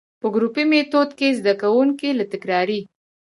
[0.21, 2.81] په ګروپي ميتود کي زده کوونکي له تکراري،